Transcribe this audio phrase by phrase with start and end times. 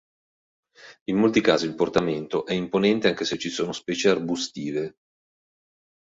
[1.11, 4.95] In molti casi il portamento è imponente anche se ci sono specie arbustive.